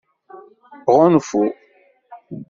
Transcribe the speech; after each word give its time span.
Ɣunfu. 0.97 1.43